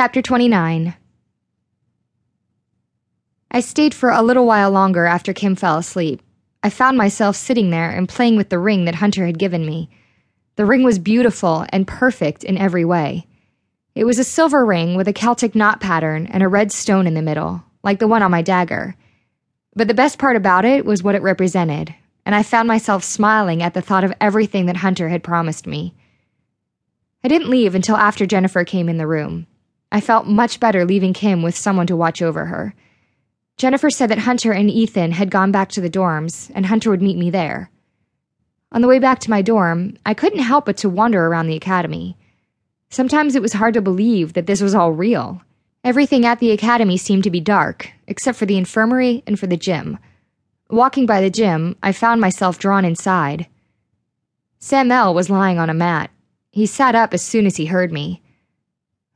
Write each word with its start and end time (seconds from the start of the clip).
Chapter 0.00 0.22
29 0.22 0.94
I 3.50 3.60
stayed 3.60 3.92
for 3.92 4.08
a 4.08 4.22
little 4.22 4.46
while 4.46 4.70
longer 4.70 5.04
after 5.04 5.34
Kim 5.34 5.54
fell 5.54 5.76
asleep. 5.76 6.22
I 6.62 6.70
found 6.70 6.96
myself 6.96 7.36
sitting 7.36 7.68
there 7.68 7.90
and 7.90 8.08
playing 8.08 8.38
with 8.38 8.48
the 8.48 8.58
ring 8.58 8.86
that 8.86 8.94
Hunter 8.94 9.26
had 9.26 9.38
given 9.38 9.66
me. 9.66 9.90
The 10.56 10.64
ring 10.64 10.84
was 10.84 10.98
beautiful 10.98 11.66
and 11.68 11.86
perfect 11.86 12.44
in 12.44 12.56
every 12.56 12.82
way. 12.82 13.26
It 13.94 14.04
was 14.04 14.18
a 14.18 14.24
silver 14.24 14.64
ring 14.64 14.96
with 14.96 15.06
a 15.06 15.12
Celtic 15.12 15.54
knot 15.54 15.82
pattern 15.82 16.26
and 16.28 16.42
a 16.42 16.48
red 16.48 16.72
stone 16.72 17.06
in 17.06 17.12
the 17.12 17.20
middle, 17.20 17.62
like 17.84 17.98
the 17.98 18.08
one 18.08 18.22
on 18.22 18.30
my 18.30 18.40
dagger. 18.40 18.96
But 19.76 19.86
the 19.86 19.92
best 19.92 20.18
part 20.18 20.34
about 20.34 20.64
it 20.64 20.86
was 20.86 21.02
what 21.02 21.14
it 21.14 21.20
represented, 21.20 21.94
and 22.24 22.34
I 22.34 22.42
found 22.42 22.68
myself 22.68 23.04
smiling 23.04 23.62
at 23.62 23.74
the 23.74 23.82
thought 23.82 24.04
of 24.04 24.14
everything 24.18 24.64
that 24.64 24.78
Hunter 24.78 25.10
had 25.10 25.22
promised 25.22 25.66
me. 25.66 25.94
I 27.22 27.28
didn't 27.28 27.50
leave 27.50 27.74
until 27.74 27.98
after 27.98 28.24
Jennifer 28.24 28.64
came 28.64 28.88
in 28.88 28.96
the 28.96 29.06
room. 29.06 29.46
I 29.92 30.00
felt 30.00 30.26
much 30.26 30.60
better 30.60 30.84
leaving 30.84 31.12
Kim 31.12 31.42
with 31.42 31.56
someone 31.56 31.86
to 31.88 31.96
watch 31.96 32.22
over 32.22 32.46
her. 32.46 32.74
Jennifer 33.56 33.90
said 33.90 34.08
that 34.10 34.20
Hunter 34.20 34.52
and 34.52 34.70
Ethan 34.70 35.12
had 35.12 35.30
gone 35.30 35.52
back 35.52 35.68
to 35.70 35.80
the 35.80 35.90
dorms, 35.90 36.50
and 36.54 36.66
Hunter 36.66 36.90
would 36.90 37.02
meet 37.02 37.18
me 37.18 37.28
there. 37.30 37.70
On 38.72 38.80
the 38.80 38.88
way 38.88 38.98
back 38.98 39.18
to 39.20 39.30
my 39.30 39.42
dorm, 39.42 39.96
I 40.06 40.14
couldn't 40.14 40.38
help 40.38 40.66
but 40.66 40.76
to 40.78 40.88
wander 40.88 41.26
around 41.26 41.48
the 41.48 41.56
academy. 41.56 42.16
Sometimes 42.88 43.34
it 43.34 43.42
was 43.42 43.52
hard 43.52 43.74
to 43.74 43.82
believe 43.82 44.32
that 44.34 44.46
this 44.46 44.60
was 44.60 44.74
all 44.74 44.92
real. 44.92 45.42
Everything 45.82 46.24
at 46.24 46.38
the 46.38 46.52
academy 46.52 46.96
seemed 46.96 47.24
to 47.24 47.30
be 47.30 47.40
dark, 47.40 47.90
except 48.06 48.38
for 48.38 48.46
the 48.46 48.56
infirmary 48.56 49.22
and 49.26 49.38
for 49.40 49.46
the 49.46 49.56
gym. 49.56 49.98
Walking 50.68 51.04
by 51.04 51.20
the 51.20 51.30
gym, 51.30 51.76
I 51.82 51.92
found 51.92 52.20
myself 52.20 52.58
drawn 52.58 52.84
inside. 52.84 53.48
Samuel 54.60 55.14
was 55.14 55.30
lying 55.30 55.58
on 55.58 55.68
a 55.68 55.74
mat. 55.74 56.10
He 56.50 56.66
sat 56.66 56.94
up 56.94 57.12
as 57.12 57.22
soon 57.22 57.46
as 57.46 57.56
he 57.56 57.66
heard 57.66 57.92
me. 57.92 58.22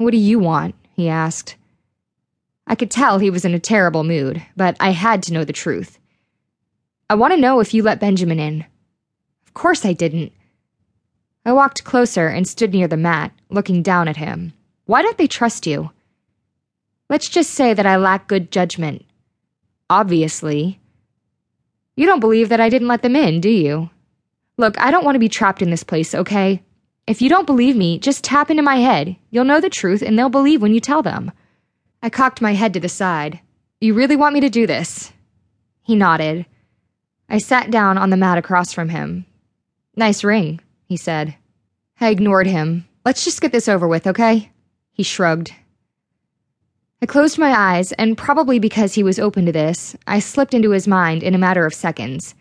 What 0.00 0.12
do 0.12 0.16
you 0.16 0.38
want? 0.38 0.74
he 0.96 1.10
asked. 1.10 1.56
I 2.66 2.74
could 2.74 2.90
tell 2.90 3.18
he 3.18 3.28
was 3.28 3.44
in 3.44 3.52
a 3.52 3.58
terrible 3.60 4.02
mood, 4.02 4.42
but 4.56 4.74
I 4.80 4.92
had 4.92 5.22
to 5.24 5.32
know 5.34 5.44
the 5.44 5.52
truth. 5.52 5.98
I 7.10 7.16
want 7.16 7.34
to 7.34 7.40
know 7.40 7.60
if 7.60 7.74
you 7.74 7.82
let 7.82 8.00
Benjamin 8.00 8.40
in. 8.40 8.64
Of 9.46 9.52
course 9.52 9.84
I 9.84 9.92
didn't. 9.92 10.32
I 11.44 11.52
walked 11.52 11.84
closer 11.84 12.28
and 12.28 12.48
stood 12.48 12.72
near 12.72 12.88
the 12.88 12.96
mat, 12.96 13.32
looking 13.50 13.82
down 13.82 14.08
at 14.08 14.16
him. 14.16 14.54
Why 14.86 15.02
don't 15.02 15.18
they 15.18 15.26
trust 15.26 15.66
you? 15.66 15.90
Let's 17.10 17.28
just 17.28 17.50
say 17.50 17.74
that 17.74 17.84
I 17.84 17.96
lack 17.96 18.26
good 18.26 18.50
judgment. 18.50 19.04
Obviously. 19.90 20.80
You 21.94 22.06
don't 22.06 22.20
believe 22.20 22.48
that 22.48 22.60
I 22.60 22.70
didn't 22.70 22.88
let 22.88 23.02
them 23.02 23.16
in, 23.16 23.42
do 23.42 23.50
you? 23.50 23.90
Look, 24.56 24.80
I 24.80 24.92
don't 24.92 25.04
want 25.04 25.16
to 25.16 25.20
be 25.20 25.28
trapped 25.28 25.60
in 25.60 25.68
this 25.68 25.84
place, 25.84 26.14
okay? 26.14 26.62
If 27.06 27.20
you 27.20 27.28
don't 27.28 27.46
believe 27.46 27.76
me, 27.76 27.98
just 27.98 28.22
tap 28.22 28.50
into 28.50 28.62
my 28.62 28.76
head. 28.76 29.16
You'll 29.30 29.44
know 29.44 29.60
the 29.60 29.70
truth 29.70 30.02
and 30.02 30.18
they'll 30.18 30.28
believe 30.28 30.62
when 30.62 30.74
you 30.74 30.80
tell 30.80 31.02
them. 31.02 31.32
I 32.02 32.10
cocked 32.10 32.40
my 32.40 32.54
head 32.54 32.72
to 32.74 32.80
the 32.80 32.88
side. 32.88 33.40
You 33.80 33.94
really 33.94 34.16
want 34.16 34.34
me 34.34 34.40
to 34.40 34.50
do 34.50 34.66
this? 34.66 35.12
He 35.82 35.96
nodded. 35.96 36.46
I 37.28 37.38
sat 37.38 37.70
down 37.70 37.98
on 37.98 38.10
the 38.10 38.16
mat 38.16 38.38
across 38.38 38.72
from 38.72 38.88
him. 38.88 39.26
Nice 39.96 40.22
ring, 40.24 40.60
he 40.84 40.96
said. 40.96 41.36
I 42.00 42.08
ignored 42.08 42.46
him. 42.46 42.86
Let's 43.04 43.24
just 43.24 43.40
get 43.40 43.52
this 43.52 43.68
over 43.68 43.88
with, 43.88 44.06
okay? 44.06 44.50
He 44.92 45.02
shrugged. 45.02 45.52
I 47.02 47.06
closed 47.06 47.38
my 47.38 47.50
eyes, 47.50 47.92
and 47.92 48.18
probably 48.18 48.58
because 48.58 48.94
he 48.94 49.02
was 49.02 49.18
open 49.18 49.46
to 49.46 49.52
this, 49.52 49.96
I 50.06 50.18
slipped 50.18 50.52
into 50.52 50.70
his 50.70 50.86
mind 50.86 51.22
in 51.22 51.34
a 51.34 51.38
matter 51.38 51.64
of 51.64 51.72
seconds. 51.72 52.34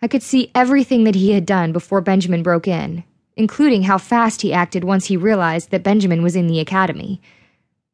I 0.00 0.08
could 0.08 0.22
see 0.22 0.50
everything 0.54 1.04
that 1.04 1.14
he 1.14 1.30
had 1.30 1.46
done 1.46 1.72
before 1.72 2.00
Benjamin 2.00 2.42
broke 2.42 2.66
in, 2.66 3.04
including 3.36 3.82
how 3.82 3.98
fast 3.98 4.42
he 4.42 4.52
acted 4.52 4.84
once 4.84 5.06
he 5.06 5.16
realized 5.16 5.70
that 5.70 5.82
Benjamin 5.82 6.22
was 6.22 6.36
in 6.36 6.46
the 6.46 6.60
academy. 6.60 7.20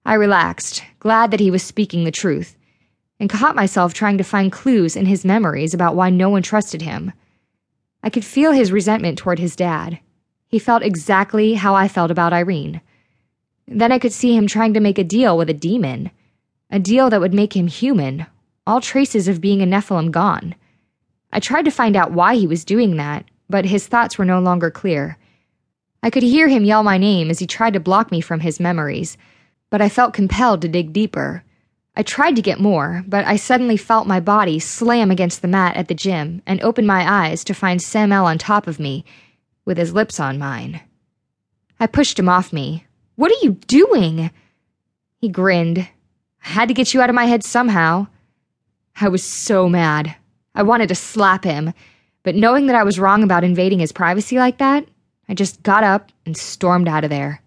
I 0.04 0.14
relaxed, 0.14 0.82
glad 1.00 1.30
that 1.30 1.40
he 1.40 1.50
was 1.50 1.62
speaking 1.62 2.04
the 2.04 2.10
truth, 2.10 2.56
and 3.20 3.28
caught 3.28 3.56
myself 3.56 3.92
trying 3.92 4.18
to 4.18 4.24
find 4.24 4.50
clues 4.50 4.96
in 4.96 5.06
his 5.06 5.24
memories 5.24 5.74
about 5.74 5.94
why 5.94 6.10
no 6.10 6.28
one 6.30 6.42
trusted 6.42 6.82
him. 6.82 7.12
I 8.02 8.10
could 8.10 8.24
feel 8.24 8.52
his 8.52 8.72
resentment 8.72 9.18
toward 9.18 9.38
his 9.38 9.56
dad. 9.56 9.98
He 10.46 10.58
felt 10.58 10.82
exactly 10.82 11.54
how 11.54 11.74
I 11.74 11.88
felt 11.88 12.10
about 12.10 12.32
Irene. 12.32 12.80
Then 13.66 13.92
I 13.92 13.98
could 13.98 14.12
see 14.12 14.34
him 14.34 14.46
trying 14.46 14.72
to 14.74 14.80
make 14.80 14.98
a 14.98 15.04
deal 15.04 15.36
with 15.36 15.50
a 15.50 15.54
demon. 15.54 16.10
A 16.70 16.78
deal 16.78 17.10
that 17.10 17.20
would 17.20 17.34
make 17.34 17.54
him 17.54 17.66
human, 17.66 18.26
all 18.66 18.80
traces 18.80 19.28
of 19.28 19.42
being 19.42 19.60
a 19.60 19.66
Nephilim 19.66 20.10
gone. 20.10 20.54
I 21.32 21.40
tried 21.40 21.66
to 21.66 21.70
find 21.70 21.96
out 21.96 22.12
why 22.12 22.36
he 22.36 22.46
was 22.46 22.64
doing 22.64 22.96
that, 22.96 23.26
but 23.50 23.66
his 23.66 23.86
thoughts 23.86 24.16
were 24.16 24.24
no 24.24 24.40
longer 24.40 24.70
clear. 24.70 25.17
I 26.02 26.10
could 26.10 26.22
hear 26.22 26.48
him 26.48 26.64
yell 26.64 26.82
my 26.82 26.98
name 26.98 27.30
as 27.30 27.38
he 27.38 27.46
tried 27.46 27.74
to 27.74 27.80
block 27.80 28.10
me 28.10 28.20
from 28.20 28.40
his 28.40 28.60
memories, 28.60 29.16
but 29.70 29.82
I 29.82 29.88
felt 29.88 30.14
compelled 30.14 30.62
to 30.62 30.68
dig 30.68 30.92
deeper. 30.92 31.42
I 31.96 32.02
tried 32.02 32.36
to 32.36 32.42
get 32.42 32.60
more, 32.60 33.02
but 33.06 33.26
I 33.26 33.36
suddenly 33.36 33.76
felt 33.76 34.06
my 34.06 34.20
body 34.20 34.60
slam 34.60 35.10
against 35.10 35.42
the 35.42 35.48
mat 35.48 35.76
at 35.76 35.88
the 35.88 35.94
gym 35.94 36.42
and 36.46 36.62
opened 36.62 36.86
my 36.86 37.26
eyes 37.26 37.42
to 37.44 37.54
find 37.54 37.82
Samuel 37.82 38.26
on 38.26 38.38
top 38.38 38.66
of 38.68 38.78
me, 38.78 39.04
with 39.64 39.76
his 39.76 39.92
lips 39.92 40.20
on 40.20 40.38
mine. 40.38 40.80
I 41.80 41.86
pushed 41.86 42.18
him 42.18 42.28
off 42.28 42.52
me, 42.52 42.86
what 43.16 43.32
are 43.32 43.44
you 43.44 43.54
doing? 43.66 44.30
He 45.20 45.28
grinned. 45.28 45.78
I 45.78 46.48
had 46.48 46.68
to 46.68 46.74
get 46.74 46.94
you 46.94 47.02
out 47.02 47.10
of 47.10 47.16
my 47.16 47.24
head 47.24 47.42
somehow. 47.42 48.06
I 49.00 49.08
was 49.08 49.24
so 49.24 49.68
mad. 49.68 50.14
I 50.54 50.62
wanted 50.62 50.88
to 50.90 50.94
slap 50.94 51.42
him, 51.42 51.74
but 52.22 52.36
knowing 52.36 52.66
that 52.66 52.76
I 52.76 52.84
was 52.84 53.00
wrong 53.00 53.24
about 53.24 53.42
invading 53.42 53.80
his 53.80 53.90
privacy 53.90 54.38
like 54.38 54.58
that, 54.58 54.86
I 55.28 55.34
just 55.34 55.62
got 55.62 55.84
up 55.84 56.10
and 56.24 56.36
stormed 56.36 56.88
out 56.88 57.04
of 57.04 57.10
there. 57.10 57.42